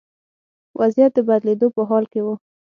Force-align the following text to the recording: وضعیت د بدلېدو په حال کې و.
وضعیت 0.79 1.11
د 1.15 1.19
بدلېدو 1.27 1.67
په 1.75 1.81
حال 1.89 2.05
کې 2.11 2.19
و. 2.25 2.27